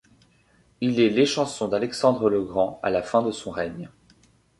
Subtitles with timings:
[0.81, 3.87] Il est l'échanson d'Alexandre le Grand à la fin de son règne.